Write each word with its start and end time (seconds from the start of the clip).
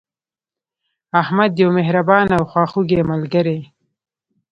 احمد 1.21 1.51
یو 1.61 1.69
مهربانه 1.77 2.33
او 2.39 2.43
خواخوږی 2.51 3.01
ملګری 3.11 3.59